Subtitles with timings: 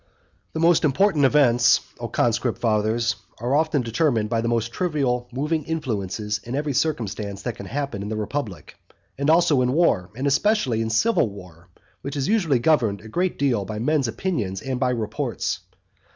[0.01, 0.09] X.
[0.53, 6.39] The most important events, O conscript fathers, are often determined by very trivial moving influences
[6.43, 8.77] in every circumstance that can happen in the republic,
[9.19, 11.69] and also in war, and especially in civil war,
[12.01, 15.59] which is usually governed a great deal by men's opinions and by reports.